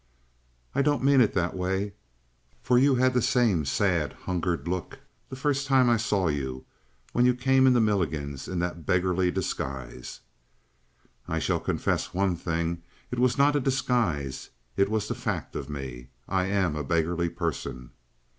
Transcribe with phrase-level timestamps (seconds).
[0.73, 1.93] "I don't mean it that way.
[2.63, 4.97] For you had the same sad, hungered look
[5.29, 6.65] the first time I saw you
[7.13, 10.21] when you came into Milligan's in that beggarly disguise."
[11.27, 12.81] "I shall confess one thing.
[13.11, 14.49] It was not a disguise.
[14.75, 17.91] It was the fact of me; I am a beggarly person."